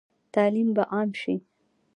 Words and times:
تعلیم 0.33 0.69
به 0.75 0.83
عام 0.93 1.09
شي؟ 1.21 1.35